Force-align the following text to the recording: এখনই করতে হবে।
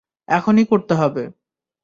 এখনই 0.27 0.65
করতে 0.65 0.93
হবে। 0.95 1.23